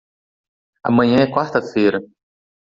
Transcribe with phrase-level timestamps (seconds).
[0.83, 2.01] Amanhã é quarta feira.